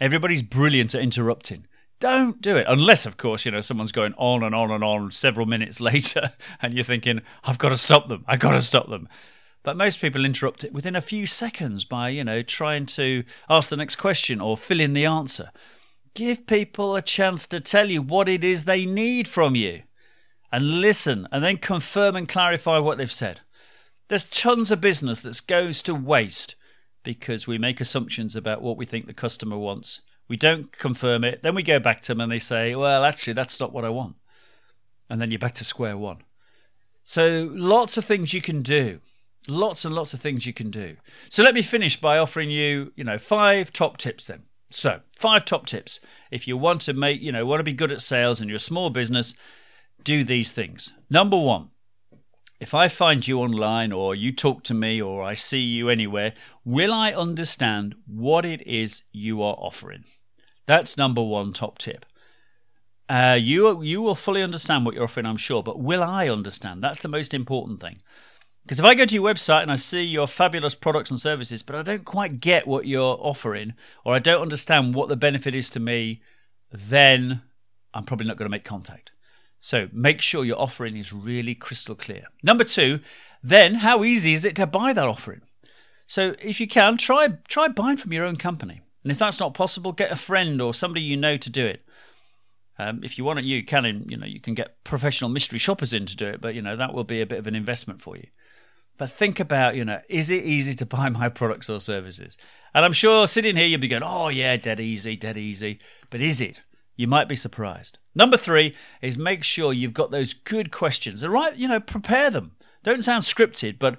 Everybody's 0.00 0.42
brilliant 0.42 0.94
at 0.94 1.02
interrupting. 1.02 1.66
Don't 2.00 2.40
do 2.40 2.56
it. 2.56 2.66
Unless, 2.68 3.06
of 3.06 3.16
course, 3.16 3.44
you 3.44 3.50
know, 3.50 3.60
someone's 3.60 3.92
going 3.92 4.14
on 4.16 4.42
and 4.42 4.54
on 4.54 4.70
and 4.70 4.84
on 4.84 5.10
several 5.10 5.46
minutes 5.46 5.80
later 5.80 6.32
and 6.60 6.74
you're 6.74 6.84
thinking, 6.84 7.22
I've 7.42 7.58
got 7.58 7.70
to 7.70 7.76
stop 7.76 8.08
them. 8.08 8.24
I've 8.28 8.40
got 8.40 8.52
to 8.52 8.62
stop 8.62 8.88
them. 8.88 9.08
But 9.62 9.76
most 9.76 10.00
people 10.00 10.24
interrupt 10.24 10.62
it 10.62 10.74
within 10.74 10.94
a 10.94 11.00
few 11.00 11.24
seconds 11.24 11.84
by, 11.84 12.10
you 12.10 12.22
know, 12.22 12.42
trying 12.42 12.86
to 12.86 13.24
ask 13.48 13.70
the 13.70 13.76
next 13.76 13.96
question 13.96 14.40
or 14.40 14.58
fill 14.58 14.80
in 14.80 14.92
the 14.92 15.06
answer. 15.06 15.50
Give 16.14 16.46
people 16.46 16.94
a 16.94 17.02
chance 17.02 17.46
to 17.46 17.60
tell 17.60 17.90
you 17.90 18.02
what 18.02 18.28
it 18.28 18.44
is 18.44 18.64
they 18.64 18.84
need 18.84 19.26
from 19.26 19.54
you 19.54 19.82
and 20.54 20.80
listen 20.80 21.28
and 21.30 21.44
then 21.44 21.58
confirm 21.58 22.16
and 22.16 22.28
clarify 22.28 22.78
what 22.78 22.96
they've 22.96 23.10
said. 23.12 23.40
There's 24.08 24.24
tons 24.24 24.70
of 24.70 24.80
business 24.80 25.20
that 25.20 25.46
goes 25.46 25.82
to 25.82 25.94
waste 25.94 26.54
because 27.02 27.46
we 27.46 27.58
make 27.58 27.80
assumptions 27.80 28.34
about 28.34 28.62
what 28.62 28.76
we 28.76 28.86
think 28.86 29.06
the 29.06 29.14
customer 29.14 29.58
wants 29.58 30.00
we 30.28 30.36
don't 30.36 30.72
confirm 30.72 31.24
it. 31.24 31.42
Then 31.42 31.54
we 31.54 31.62
go 31.62 31.78
back 31.78 32.00
to 32.02 32.08
them 32.08 32.20
and 32.20 32.32
they 32.32 32.38
say, 32.38 32.74
well, 32.74 33.04
actually, 33.04 33.34
that's 33.34 33.60
not 33.60 33.72
what 33.72 33.84
I 33.84 33.90
want. 33.90 34.16
And 35.10 35.20
then 35.20 35.30
you're 35.30 35.38
back 35.38 35.54
to 35.54 35.64
square 35.64 35.98
one. 35.98 36.18
So 37.02 37.50
lots 37.52 37.96
of 37.98 38.04
things 38.04 38.32
you 38.32 38.40
can 38.40 38.62
do. 38.62 39.00
Lots 39.46 39.84
and 39.84 39.94
lots 39.94 40.14
of 40.14 40.20
things 40.20 40.46
you 40.46 40.54
can 40.54 40.70
do. 40.70 40.96
So 41.28 41.42
let 41.42 41.54
me 41.54 41.60
finish 41.60 42.00
by 42.00 42.16
offering 42.16 42.50
you, 42.50 42.92
you 42.96 43.04
know, 43.04 43.18
five 43.18 43.72
top 43.72 43.98
tips 43.98 44.24
then. 44.24 44.44
So, 44.70 45.00
five 45.14 45.44
top 45.44 45.66
tips. 45.66 46.00
If 46.32 46.48
you 46.48 46.56
want 46.56 46.80
to 46.82 46.94
make, 46.94 47.20
you 47.20 47.30
know, 47.30 47.46
want 47.46 47.60
to 47.60 47.64
be 47.64 47.74
good 47.74 47.92
at 47.92 48.00
sales 48.00 48.40
and 48.40 48.48
you're 48.48 48.56
a 48.56 48.60
small 48.60 48.90
business, 48.90 49.34
do 50.04 50.24
these 50.24 50.52
things. 50.52 50.92
Number 51.10 51.36
one, 51.36 51.70
if 52.60 52.72
I 52.72 52.88
find 52.88 53.26
you 53.26 53.40
online 53.40 53.92
or 53.92 54.14
you 54.14 54.32
talk 54.32 54.62
to 54.64 54.74
me 54.74 55.02
or 55.02 55.22
I 55.22 55.34
see 55.34 55.60
you 55.60 55.88
anywhere, 55.88 56.34
will 56.64 56.92
I 56.92 57.12
understand 57.12 57.94
what 58.06 58.44
it 58.44 58.66
is 58.66 59.02
you 59.12 59.42
are 59.42 59.56
offering? 59.58 60.04
That's 60.66 60.96
number 60.96 61.22
one 61.22 61.52
top 61.52 61.78
tip. 61.78 62.06
Uh, 63.06 63.36
you 63.38 63.82
you 63.82 64.00
will 64.00 64.14
fully 64.14 64.42
understand 64.42 64.86
what 64.86 64.94
you're 64.94 65.04
offering, 65.04 65.26
I'm 65.26 65.36
sure, 65.36 65.62
but 65.62 65.78
will 65.78 66.02
I 66.02 66.28
understand? 66.28 66.82
That's 66.82 67.00
the 67.00 67.08
most 67.08 67.34
important 67.34 67.80
thing. 67.80 68.00
Because 68.62 68.78
if 68.78 68.86
I 68.86 68.94
go 68.94 69.04
to 69.04 69.14
your 69.14 69.28
website 69.30 69.60
and 69.60 69.70
I 69.70 69.74
see 69.76 70.02
your 70.02 70.26
fabulous 70.26 70.74
products 70.74 71.10
and 71.10 71.20
services, 71.20 71.62
but 71.62 71.76
I 71.76 71.82
don't 71.82 72.06
quite 72.06 72.40
get 72.40 72.66
what 72.66 72.86
you're 72.86 73.18
offering, 73.20 73.74
or 74.06 74.14
I 74.14 74.20
don't 74.20 74.40
understand 74.40 74.94
what 74.94 75.10
the 75.10 75.16
benefit 75.16 75.54
is 75.54 75.68
to 75.70 75.80
me, 75.80 76.22
then 76.72 77.42
I'm 77.92 78.04
probably 78.04 78.26
not 78.26 78.38
going 78.38 78.46
to 78.46 78.50
make 78.50 78.64
contact. 78.64 79.10
So 79.64 79.88
make 79.94 80.20
sure 80.20 80.44
your 80.44 80.60
offering 80.60 80.94
is 80.98 81.10
really 81.10 81.54
crystal 81.54 81.94
clear. 81.94 82.24
Number 82.42 82.64
two, 82.64 83.00
then 83.42 83.76
how 83.76 84.04
easy 84.04 84.34
is 84.34 84.44
it 84.44 84.54
to 84.56 84.66
buy 84.66 84.92
that 84.92 85.06
offering? 85.06 85.40
So 86.06 86.34
if 86.42 86.60
you 86.60 86.68
can, 86.68 86.98
try 86.98 87.28
try 87.48 87.68
buying 87.68 87.96
from 87.96 88.12
your 88.12 88.26
own 88.26 88.36
company. 88.36 88.82
And 89.02 89.10
if 89.10 89.18
that's 89.18 89.40
not 89.40 89.54
possible, 89.54 89.92
get 89.92 90.12
a 90.12 90.16
friend 90.16 90.60
or 90.60 90.74
somebody 90.74 91.00
you 91.00 91.16
know 91.16 91.38
to 91.38 91.48
do 91.48 91.64
it. 91.64 91.82
Um, 92.78 93.02
if 93.02 93.16
you 93.16 93.24
want 93.24 93.38
it, 93.38 93.46
you 93.46 93.64
can. 93.64 94.04
You 94.06 94.18
know, 94.18 94.26
you 94.26 94.38
can 94.38 94.52
get 94.52 94.84
professional 94.84 95.30
mystery 95.30 95.58
shoppers 95.58 95.94
in 95.94 96.04
to 96.04 96.14
do 96.14 96.26
it, 96.26 96.42
but 96.42 96.54
you 96.54 96.60
know 96.60 96.76
that 96.76 96.92
will 96.92 97.04
be 97.04 97.22
a 97.22 97.26
bit 97.26 97.38
of 97.38 97.46
an 97.46 97.54
investment 97.54 98.02
for 98.02 98.18
you. 98.18 98.26
But 98.98 99.12
think 99.12 99.40
about, 99.40 99.76
you 99.76 99.84
know, 99.86 100.02
is 100.10 100.30
it 100.30 100.44
easy 100.44 100.74
to 100.74 100.84
buy 100.84 101.08
my 101.08 101.30
products 101.30 101.70
or 101.70 101.80
services? 101.80 102.36
And 102.74 102.84
I'm 102.84 102.92
sure 102.92 103.26
sitting 103.26 103.56
here, 103.56 103.66
you'll 103.66 103.80
be 103.80 103.88
going, 103.88 104.02
oh, 104.04 104.28
yeah, 104.28 104.58
dead 104.58 104.78
easy, 104.78 105.16
dead 105.16 105.38
easy. 105.38 105.80
But 106.10 106.20
is 106.20 106.42
it? 106.42 106.60
You 106.96 107.06
might 107.06 107.28
be 107.28 107.36
surprised. 107.36 107.98
Number 108.14 108.36
three 108.36 108.74
is 109.02 109.18
make 109.18 109.42
sure 109.42 109.72
you've 109.72 109.94
got 109.94 110.10
those 110.10 110.34
good 110.34 110.70
questions. 110.70 111.22
And 111.22 111.32
right, 111.32 111.56
you 111.56 111.66
know, 111.66 111.80
prepare 111.80 112.30
them. 112.30 112.52
Don't 112.82 113.04
sound 113.04 113.22
scripted, 113.22 113.78
but 113.78 113.98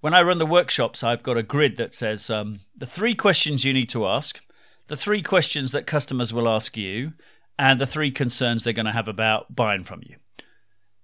when 0.00 0.14
I 0.14 0.22
run 0.22 0.38
the 0.38 0.46
workshops, 0.46 1.04
I've 1.04 1.22
got 1.22 1.36
a 1.36 1.42
grid 1.42 1.76
that 1.76 1.94
says 1.94 2.28
um, 2.28 2.60
the 2.76 2.86
three 2.86 3.14
questions 3.14 3.64
you 3.64 3.72
need 3.72 3.88
to 3.90 4.06
ask, 4.06 4.40
the 4.88 4.96
three 4.96 5.22
questions 5.22 5.70
that 5.72 5.86
customers 5.86 6.32
will 6.32 6.48
ask 6.48 6.76
you, 6.76 7.12
and 7.58 7.80
the 7.80 7.86
three 7.86 8.10
concerns 8.10 8.64
they're 8.64 8.72
going 8.72 8.86
to 8.86 8.92
have 8.92 9.06
about 9.06 9.54
buying 9.54 9.84
from 9.84 10.00
you. 10.04 10.16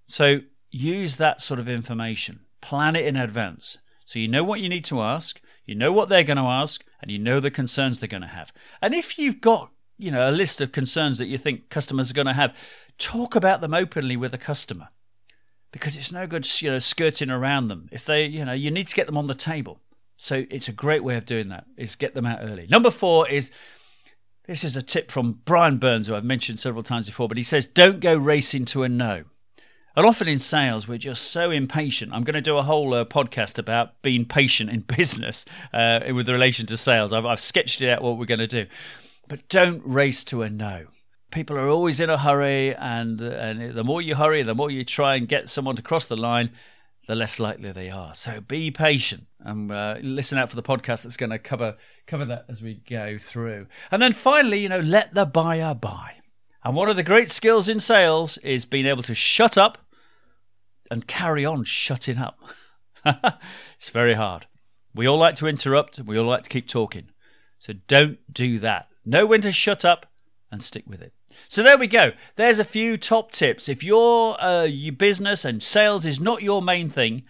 So 0.06 0.40
use 0.70 1.16
that 1.16 1.40
sort 1.40 1.60
of 1.60 1.68
information. 1.68 2.40
Plan 2.60 2.96
it 2.96 3.06
in 3.06 3.16
advance. 3.16 3.78
So 4.04 4.18
you 4.18 4.26
know 4.26 4.42
what 4.42 4.60
you 4.60 4.68
need 4.68 4.84
to 4.86 5.02
ask, 5.02 5.40
you 5.64 5.74
know 5.74 5.92
what 5.92 6.08
they're 6.08 6.24
going 6.24 6.38
to 6.38 6.44
ask, 6.44 6.82
and 7.00 7.10
you 7.10 7.18
know 7.18 7.40
the 7.40 7.50
concerns 7.50 7.98
they're 7.98 8.08
going 8.08 8.22
to 8.22 8.26
have. 8.26 8.52
And 8.80 8.94
if 8.94 9.18
you've 9.18 9.40
got, 9.40 9.70
you 9.98 10.10
know, 10.10 10.28
a 10.28 10.32
list 10.32 10.60
of 10.60 10.72
concerns 10.72 11.18
that 11.18 11.26
you 11.26 11.36
think 11.36 11.68
customers 11.68 12.10
are 12.10 12.14
going 12.14 12.26
to 12.26 12.32
have, 12.32 12.54
talk 12.98 13.34
about 13.34 13.60
them 13.60 13.74
openly 13.74 14.16
with 14.16 14.30
the 14.30 14.38
customer. 14.38 14.88
Because 15.70 15.96
it's 15.96 16.12
no 16.12 16.26
good, 16.26 16.46
you 16.62 16.70
know, 16.70 16.78
skirting 16.78 17.30
around 17.30 17.68
them. 17.68 17.88
If 17.92 18.06
they, 18.06 18.24
you 18.24 18.44
know, 18.44 18.52
you 18.52 18.70
need 18.70 18.88
to 18.88 18.96
get 18.96 19.06
them 19.06 19.18
on 19.18 19.26
the 19.26 19.34
table. 19.34 19.80
So 20.16 20.46
it's 20.50 20.68
a 20.68 20.72
great 20.72 21.04
way 21.04 21.16
of 21.16 21.26
doing 21.26 21.48
that 21.50 21.66
is 21.76 21.94
get 21.94 22.14
them 22.14 22.26
out 22.26 22.40
early. 22.42 22.66
Number 22.68 22.90
4 22.90 23.28
is 23.28 23.50
this 24.46 24.64
is 24.64 24.76
a 24.76 24.82
tip 24.82 25.10
from 25.10 25.40
Brian 25.44 25.76
Burns, 25.76 26.06
who 26.06 26.14
I've 26.14 26.24
mentioned 26.24 26.58
several 26.58 26.82
times 26.82 27.06
before, 27.06 27.28
but 27.28 27.36
he 27.36 27.42
says, 27.42 27.66
don't 27.66 28.00
go 28.00 28.16
racing 28.16 28.64
to 28.66 28.82
a 28.82 28.88
no. 28.88 29.24
And 29.94 30.06
often 30.06 30.26
in 30.26 30.38
sales, 30.38 30.88
we're 30.88 30.96
just 30.96 31.32
so 31.32 31.50
impatient. 31.50 32.12
I'm 32.12 32.24
going 32.24 32.34
to 32.34 32.40
do 32.40 32.56
a 32.56 32.62
whole 32.62 32.94
uh, 32.94 33.04
podcast 33.04 33.58
about 33.58 34.00
being 34.00 34.24
patient 34.24 34.70
in 34.70 34.80
business 34.96 35.44
uh, 35.74 36.00
with 36.14 36.28
relation 36.28 36.66
to 36.66 36.76
sales. 36.76 37.12
I've, 37.12 37.26
I've 37.26 37.40
sketched 37.40 37.82
it 37.82 37.90
out 37.90 38.02
what 38.02 38.16
we're 38.16 38.24
going 38.24 38.38
to 38.40 38.46
do. 38.46 38.66
But 39.28 39.48
don't 39.48 39.82
race 39.84 40.24
to 40.24 40.42
a 40.42 40.50
no. 40.50 40.86
People 41.30 41.58
are 41.58 41.68
always 41.68 42.00
in 42.00 42.08
a 42.08 42.16
hurry, 42.16 42.74
and, 42.74 43.20
and 43.20 43.74
the 43.74 43.84
more 43.84 44.00
you 44.00 44.14
hurry, 44.14 44.42
the 44.42 44.54
more 44.54 44.70
you 44.70 44.82
try 44.82 45.16
and 45.16 45.28
get 45.28 45.50
someone 45.50 45.76
to 45.76 45.82
cross 45.82 46.06
the 46.06 46.16
line, 46.16 46.50
the 47.06 47.14
less 47.14 47.38
likely 47.38 47.70
they 47.72 47.90
are. 47.90 48.14
So 48.14 48.40
be 48.40 48.70
patient 48.70 49.26
and 49.40 49.70
uh, 49.70 49.96
listen 50.02 50.38
out 50.38 50.50
for 50.50 50.56
the 50.56 50.62
podcast 50.62 51.02
that's 51.02 51.16
going 51.16 51.30
to 51.30 51.38
cover 51.38 51.76
cover 52.06 52.24
that 52.26 52.44
as 52.48 52.62
we 52.62 52.82
go 52.88 53.18
through. 53.18 53.66
And 53.90 54.00
then 54.00 54.12
finally, 54.12 54.60
you 54.60 54.68
know, 54.68 54.80
let 54.80 55.14
the 55.14 55.26
buyer 55.26 55.74
buy. 55.74 56.16
And 56.64 56.76
one 56.76 56.90
of 56.90 56.96
the 56.96 57.02
great 57.02 57.30
skills 57.30 57.68
in 57.68 57.80
sales 57.80 58.36
is 58.38 58.66
being 58.66 58.86
able 58.86 59.02
to 59.04 59.14
shut 59.14 59.56
up 59.56 59.78
and 60.90 61.06
carry 61.06 61.46
on 61.46 61.64
shutting 61.64 62.18
up. 62.18 62.38
it's 63.04 63.90
very 63.90 64.14
hard. 64.14 64.46
We 64.94 65.06
all 65.06 65.18
like 65.18 65.34
to 65.36 65.46
interrupt 65.46 65.98
and 65.98 66.06
we 66.06 66.18
all 66.18 66.26
like 66.26 66.42
to 66.42 66.50
keep 66.50 66.68
talking. 66.68 67.10
So 67.58 67.72
don't 67.86 68.18
do 68.32 68.58
that. 68.58 68.88
Know 69.08 69.24
when 69.24 69.40
to 69.40 69.52
shut 69.52 69.86
up 69.86 70.04
and 70.50 70.62
stick 70.62 70.84
with 70.86 71.00
it. 71.00 71.14
So 71.48 71.62
there 71.62 71.78
we 71.78 71.86
go. 71.86 72.12
There's 72.36 72.58
a 72.58 72.64
few 72.64 72.98
top 72.98 73.32
tips. 73.32 73.68
If 73.68 73.82
your 73.82 74.38
uh, 74.42 74.64
your 74.64 74.92
business 74.92 75.44
and 75.44 75.62
sales 75.62 76.04
is 76.04 76.20
not 76.20 76.42
your 76.42 76.60
main 76.60 76.90
thing, 76.90 77.22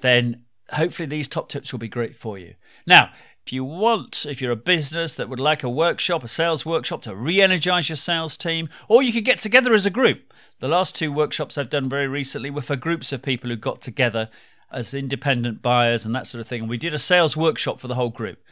then 0.00 0.42
hopefully 0.72 1.06
these 1.06 1.28
top 1.28 1.48
tips 1.48 1.72
will 1.72 1.78
be 1.78 1.88
great 1.88 2.16
for 2.16 2.36
you. 2.36 2.54
Now, 2.84 3.10
if 3.46 3.52
you 3.52 3.62
want, 3.62 4.26
if 4.26 4.42
you're 4.42 4.50
a 4.50 4.56
business 4.56 5.14
that 5.14 5.28
would 5.28 5.38
like 5.38 5.62
a 5.62 5.68
workshop, 5.68 6.24
a 6.24 6.28
sales 6.28 6.66
workshop 6.66 7.02
to 7.02 7.14
re 7.14 7.40
energize 7.40 7.88
your 7.88 7.96
sales 7.96 8.36
team, 8.36 8.68
or 8.88 9.00
you 9.00 9.12
could 9.12 9.24
get 9.24 9.38
together 9.38 9.72
as 9.72 9.86
a 9.86 9.90
group. 9.90 10.32
The 10.58 10.68
last 10.68 10.96
two 10.96 11.12
workshops 11.12 11.56
I've 11.56 11.70
done 11.70 11.88
very 11.88 12.08
recently 12.08 12.50
were 12.50 12.62
for 12.62 12.76
groups 12.76 13.12
of 13.12 13.22
people 13.22 13.50
who 13.50 13.56
got 13.56 13.80
together 13.80 14.30
as 14.72 14.94
independent 14.94 15.62
buyers 15.62 16.04
and 16.04 16.14
that 16.14 16.26
sort 16.26 16.40
of 16.40 16.48
thing. 16.48 16.62
And 16.62 16.70
we 16.70 16.78
did 16.78 16.94
a 16.94 16.98
sales 16.98 17.36
workshop 17.36 17.78
for 17.78 17.86
the 17.86 17.94
whole 17.94 18.10
group. 18.10 18.42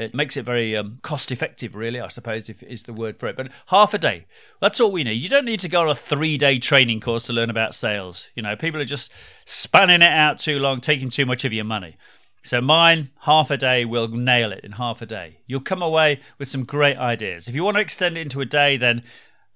It 0.00 0.14
makes 0.14 0.36
it 0.36 0.44
very 0.44 0.76
um, 0.76 0.98
cost 1.02 1.30
effective, 1.30 1.74
really, 1.74 2.00
I 2.00 2.08
suppose, 2.08 2.48
if 2.48 2.62
is 2.62 2.84
the 2.84 2.92
word 2.92 3.18
for 3.18 3.26
it. 3.26 3.36
But 3.36 3.48
half 3.66 3.92
a 3.92 3.98
day, 3.98 4.26
that's 4.60 4.80
all 4.80 4.90
we 4.90 5.04
need. 5.04 5.22
You 5.22 5.28
don't 5.28 5.44
need 5.44 5.60
to 5.60 5.68
go 5.68 5.82
on 5.82 5.90
a 5.90 5.94
three 5.94 6.38
day 6.38 6.58
training 6.58 7.00
course 7.00 7.24
to 7.24 7.32
learn 7.32 7.50
about 7.50 7.74
sales. 7.74 8.28
You 8.34 8.42
know, 8.42 8.56
people 8.56 8.80
are 8.80 8.84
just 8.84 9.12
spanning 9.44 10.02
it 10.02 10.12
out 10.12 10.38
too 10.38 10.58
long, 10.58 10.80
taking 10.80 11.10
too 11.10 11.26
much 11.26 11.44
of 11.44 11.52
your 11.52 11.64
money. 11.64 11.96
So 12.42 12.60
mine, 12.60 13.10
half 13.20 13.50
a 13.50 13.56
day, 13.56 13.84
will 13.84 14.08
nail 14.08 14.52
it 14.52 14.64
in 14.64 14.72
half 14.72 15.02
a 15.02 15.06
day. 15.06 15.40
You'll 15.46 15.60
come 15.60 15.82
away 15.82 16.20
with 16.38 16.48
some 16.48 16.64
great 16.64 16.96
ideas. 16.96 17.46
If 17.46 17.54
you 17.54 17.62
want 17.62 17.76
to 17.76 17.82
extend 17.82 18.16
it 18.16 18.22
into 18.22 18.40
a 18.40 18.46
day, 18.46 18.78
then 18.78 19.02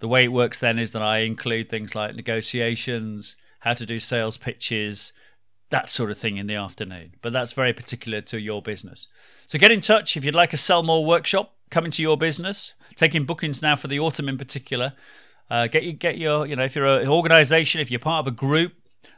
the 0.01 0.09
way 0.09 0.25
it 0.25 0.33
works 0.33 0.59
then 0.59 0.79
is 0.79 0.93
that 0.93 1.03
I 1.03 1.19
include 1.21 1.71
things 1.71 1.95
like 1.95 2.15
negotiations, 2.15 3.37
how 3.61 3.73
to 3.73 3.87
do 3.87 3.99
sales 3.99 4.37
pitches, 4.37 5.15
that 5.71 5.89
sort 5.89 6.11
of 6.11 6.19
thing 6.19 6.37
in 6.37 6.47
the 6.47 6.55
afternoon. 6.55 7.15
But 7.23 7.33
that's 7.33 7.53
very 7.53 7.73
particular 7.73 8.21
to 8.23 8.39
your 8.39 8.63
business. 8.63 9.09
So 9.47 9.59
get 9.59 9.71
in 9.71 9.81
touch 9.81 10.17
if 10.17 10.25
you'd 10.25 10.35
like 10.35 10.53
a 10.53 10.57
sell 10.57 10.83
more 10.83 11.05
workshop 11.05 11.55
coming 11.71 11.91
to 11.93 12.03
your 12.03 12.17
business. 12.17 12.75
Taking 12.97 13.25
bookings 13.25 13.63
now 13.63 13.77
for 13.77 13.89
the 13.89 13.99
autumn 13.99 14.29
in 14.29 14.39
particular. 14.39 14.93
Uh, 15.51 15.67
get 15.67 15.83
you 15.83 15.93
get 15.93 16.17
your 16.17 16.47
you 16.47 16.57
know 16.57 16.65
if 16.65 16.75
you're 16.75 16.87
an 16.87 17.09
organization, 17.09 17.81
if 17.81 17.91
you're 17.91 18.01
part 18.01 18.27
of 18.27 18.33
a 18.33 18.37
group, 18.37 18.73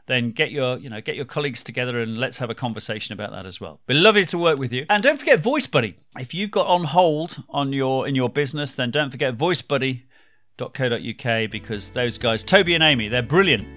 then 0.07 0.31
get 0.31 0.51
your 0.51 0.77
you 0.77 0.89
know 0.89 0.99
get 0.99 1.15
your 1.15 1.25
colleagues 1.25 1.63
together 1.63 1.99
and 1.99 2.17
let's 2.17 2.37
have 2.39 2.49
a 2.49 2.55
conversation 2.55 3.13
about 3.13 3.31
that 3.31 3.45
as 3.45 3.61
well. 3.61 3.79
Be 3.85 3.93
lovely 3.93 4.25
to 4.25 4.37
work 4.37 4.57
with 4.57 4.73
you. 4.73 4.85
And 4.89 5.03
don't 5.03 5.17
forget 5.17 5.39
Voice 5.39 5.67
Buddy. 5.67 5.97
If 6.17 6.33
you've 6.33 6.51
got 6.51 6.67
on 6.67 6.83
hold 6.85 7.43
on 7.49 7.71
your 7.71 8.07
in 8.07 8.15
your 8.15 8.29
business, 8.29 8.73
then 8.73 8.91
don't 8.91 9.11
forget 9.11 9.35
voice 9.35 9.61
voicebuddy.co.uk 9.61 11.51
because 11.51 11.89
those 11.89 12.17
guys, 12.17 12.43
Toby 12.43 12.73
and 12.73 12.83
Amy, 12.83 13.07
they're 13.07 13.21
brilliant 13.21 13.67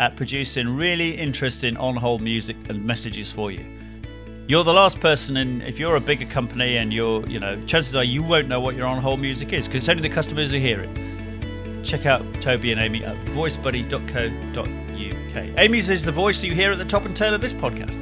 at 0.00 0.16
producing 0.16 0.68
really 0.68 1.16
interesting 1.16 1.76
on 1.76 1.94
hold 1.94 2.22
music 2.22 2.56
and 2.68 2.84
messages 2.84 3.30
for 3.30 3.52
you. 3.52 3.64
You're 4.48 4.64
the 4.64 4.72
last 4.72 4.98
person, 4.98 5.36
and 5.36 5.62
if 5.62 5.78
you're 5.78 5.94
a 5.94 6.00
bigger 6.00 6.24
company 6.24 6.78
and 6.78 6.92
you're, 6.92 7.24
you 7.26 7.38
know, 7.38 7.60
chances 7.66 7.94
are 7.94 8.02
you 8.02 8.22
won't 8.22 8.48
know 8.48 8.60
what 8.60 8.74
your 8.74 8.86
on 8.86 9.00
hold 9.00 9.20
music 9.20 9.52
is 9.52 9.68
because 9.68 9.84
it's 9.84 9.88
only 9.88 10.02
the 10.02 10.08
customers 10.08 10.50
who 10.50 10.58
hear 10.58 10.80
it 10.80 10.90
check 11.84 12.06
out 12.06 12.22
Toby 12.42 12.72
and 12.72 12.80
Amy 12.80 13.04
at 13.04 13.16
voicebuddy.co.uk. 13.26 15.58
Amy's 15.58 15.90
is 15.90 16.04
the 16.04 16.12
voice 16.12 16.42
you 16.42 16.54
hear 16.54 16.72
at 16.72 16.78
the 16.78 16.84
top 16.84 17.04
and 17.04 17.16
tail 17.16 17.34
of 17.34 17.40
this 17.40 17.54
podcast. 17.54 17.98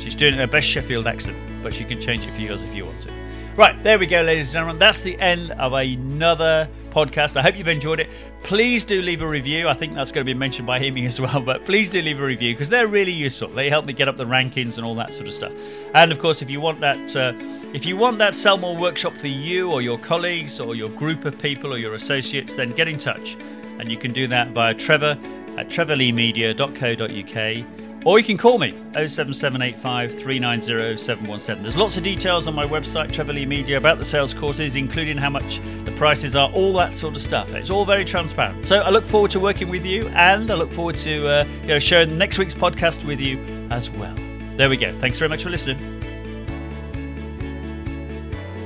She's 0.00 0.14
doing 0.14 0.34
her 0.34 0.46
best 0.46 0.66
Sheffield 0.66 1.06
accent, 1.06 1.38
but 1.62 1.74
she 1.74 1.84
can 1.84 2.00
change 2.00 2.26
it 2.26 2.30
for 2.30 2.40
yours 2.40 2.62
if 2.62 2.74
you 2.74 2.84
want 2.84 3.00
to. 3.02 3.21
Right, 3.54 3.80
there 3.82 3.98
we 3.98 4.06
go, 4.06 4.22
ladies 4.22 4.46
and 4.46 4.52
gentlemen. 4.54 4.78
That's 4.78 5.02
the 5.02 5.20
end 5.20 5.50
of 5.52 5.74
another 5.74 6.66
podcast. 6.88 7.36
I 7.36 7.42
hope 7.42 7.54
you've 7.54 7.68
enjoyed 7.68 8.00
it. 8.00 8.08
Please 8.42 8.82
do 8.82 9.02
leave 9.02 9.20
a 9.20 9.28
review. 9.28 9.68
I 9.68 9.74
think 9.74 9.94
that's 9.94 10.10
going 10.10 10.24
to 10.24 10.32
be 10.32 10.34
mentioned 10.36 10.66
by 10.66 10.78
Amy 10.78 11.04
as 11.04 11.20
well, 11.20 11.38
but 11.44 11.66
please 11.66 11.90
do 11.90 12.00
leave 12.00 12.18
a 12.18 12.24
review 12.24 12.54
because 12.54 12.70
they're 12.70 12.86
really 12.86 13.12
useful. 13.12 13.48
They 13.48 13.68
help 13.68 13.84
me 13.84 13.92
get 13.92 14.08
up 14.08 14.16
the 14.16 14.24
rankings 14.24 14.78
and 14.78 14.86
all 14.86 14.94
that 14.94 15.12
sort 15.12 15.28
of 15.28 15.34
stuff. 15.34 15.52
And 15.92 16.10
of 16.10 16.18
course, 16.18 16.40
if 16.40 16.48
you 16.48 16.62
want 16.62 16.80
that. 16.80 17.14
Uh, 17.14 17.34
if 17.74 17.84
you 17.84 17.94
want 17.96 18.16
that 18.18 18.34
Sell 18.34 18.56
More 18.56 18.76
workshop 18.76 19.12
for 19.14 19.28
you 19.28 19.70
or 19.70 19.82
your 19.82 19.98
colleagues 19.98 20.58
or 20.58 20.74
your 20.74 20.88
group 20.88 21.26
of 21.26 21.38
people 21.38 21.74
or 21.74 21.78
your 21.78 21.94
associates, 21.94 22.54
then 22.54 22.72
get 22.72 22.88
in 22.88 22.96
touch. 22.96 23.36
And 23.78 23.86
you 23.88 23.98
can 23.98 24.12
do 24.12 24.26
that 24.28 24.48
via 24.48 24.74
Trevor 24.74 25.18
at 25.58 25.68
trevorleemedia.co.uk 25.68 27.91
or 28.04 28.18
you 28.18 28.24
can 28.24 28.36
call 28.36 28.58
me 28.58 28.70
07785 28.92 30.12
390 30.12 30.96
717. 30.96 31.62
There's 31.62 31.76
lots 31.76 31.96
of 31.96 32.02
details 32.02 32.46
on 32.46 32.54
my 32.54 32.66
website, 32.66 33.12
Trevor 33.12 33.32
Lee 33.32 33.46
Media, 33.46 33.76
about 33.76 33.98
the 33.98 34.04
sales 34.04 34.34
courses, 34.34 34.76
including 34.76 35.16
how 35.16 35.30
much 35.30 35.60
the 35.84 35.92
prices 35.92 36.34
are, 36.34 36.50
all 36.50 36.72
that 36.74 36.96
sort 36.96 37.14
of 37.14 37.22
stuff. 37.22 37.50
It's 37.52 37.70
all 37.70 37.84
very 37.84 38.04
transparent. 38.04 38.66
So 38.66 38.80
I 38.80 38.90
look 38.90 39.04
forward 39.04 39.30
to 39.32 39.40
working 39.40 39.68
with 39.68 39.84
you 39.84 40.08
and 40.08 40.50
I 40.50 40.54
look 40.54 40.72
forward 40.72 40.96
to 40.98 41.28
uh, 41.28 41.44
you 41.62 41.68
know, 41.68 41.78
sharing 41.78 42.18
next 42.18 42.38
week's 42.38 42.54
podcast 42.54 43.04
with 43.04 43.20
you 43.20 43.38
as 43.70 43.90
well. 43.90 44.14
There 44.56 44.68
we 44.68 44.76
go. 44.76 44.92
Thanks 44.98 45.18
very 45.18 45.28
much 45.28 45.42
for 45.42 45.50
listening. 45.50 45.78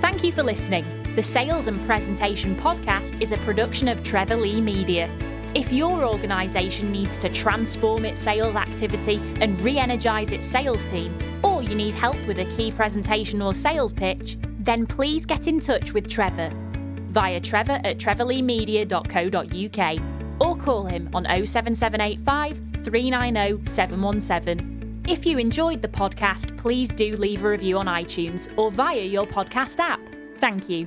Thank 0.01 0.25
you 0.25 0.33
for 0.33 0.43
listening. 0.43 0.85
The 1.15 1.23
Sales 1.23 1.67
and 1.67 1.83
Presentation 1.85 2.57
Podcast 2.57 3.21
is 3.23 3.33
a 3.33 3.39
production 3.39 3.89
of 3.89 4.03
Trevor 4.03 4.37
Lee 4.37 4.61
Media. 4.61 5.11
If 5.57 5.73
your 5.73 6.05
organisation 6.05 6.93
needs 6.93 7.17
to 7.17 7.31
transform 7.31 8.05
its 8.05 8.21
sales 8.21 8.57
activity 8.57 9.23
and 9.41 9.59
re 9.63 9.79
energise 9.79 10.33
its 10.33 10.45
sales 10.45 10.85
team, 10.85 11.17
or 11.43 11.63
you 11.63 11.75
need 11.75 11.95
help 11.95 12.19
with 12.27 12.41
a 12.41 12.45
key 12.57 12.71
presentation 12.71 13.41
or 13.41 13.55
sales 13.55 13.91
pitch, 13.91 14.37
then 14.59 14.87
please 14.87 15.25
get 15.25 15.47
in 15.47 15.59
touch 15.59 15.95
with 15.95 16.11
Trevor 16.11 16.53
via 17.09 17.41
trevor 17.41 17.81
at 17.85 17.97
trevorleemedia.co.uk 17.97 20.47
or 20.47 20.57
call 20.63 20.85
him 20.85 21.09
on 21.15 21.25
07785 21.25 22.85
390 22.85 23.67
717. 23.67 25.05
If 25.09 25.25
you 25.25 25.39
enjoyed 25.39 25.81
the 25.81 25.89
podcast, 25.89 26.55
please 26.59 26.91
do 26.91 27.17
leave 27.17 27.43
a 27.43 27.49
review 27.49 27.79
on 27.79 27.87
iTunes 27.87 28.51
or 28.59 28.71
via 28.71 29.01
your 29.01 29.27
podcast 29.27 29.79
app. 29.79 30.01
Thank 30.37 30.69
you. 30.69 30.87